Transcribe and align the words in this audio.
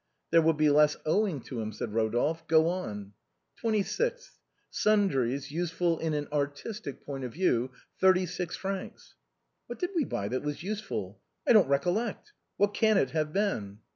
"There 0.31 0.41
will 0.41 0.53
be 0.55 0.71
less 0.71 0.97
owing 1.05 1.41
to 1.41 1.61
him," 1.61 1.71
said 1.71 1.93
Rodolphe." 1.93 2.45
Go 2.47 2.67
on!" 2.69 3.13
26th. 3.63 4.31
Sundries, 4.71 5.51
useful 5.51 5.99
from 5.99 6.13
an 6.15 6.27
artistic 6.33 7.05
point 7.05 7.23
of 7.23 7.33
view, 7.33 7.69
36 7.99 8.55
fr.'"" 8.57 8.85
What 9.67 9.77
did 9.77 9.91
we 9.95 10.03
buy 10.05 10.27
that 10.29 10.41
was 10.41 10.63
useful? 10.63 11.21
I 11.47 11.53
don't 11.53 11.69
recollect. 11.69 12.33
What 12.57 12.73
can 12.73 12.97
it 12.97 13.11
have 13.11 13.31
been 13.31 13.77